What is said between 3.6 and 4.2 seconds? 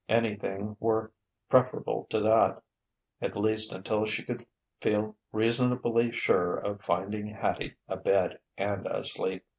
until